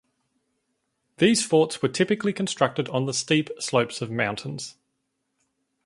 These 1.17 1.45
forts 1.45 1.83
were 1.83 1.87
typically 1.87 2.33
constructed 2.33 2.89
on 2.89 3.05
the 3.05 3.13
steep 3.13 3.51
slopes 3.59 4.01
of 4.01 4.09
mountains. 4.09 4.75